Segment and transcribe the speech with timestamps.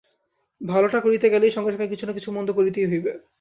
[0.61, 3.11] ভালটা করিতে গেলেই সঙ্গে সঙ্গে কিছু না কিছু মন্দ করিতেই হইবে।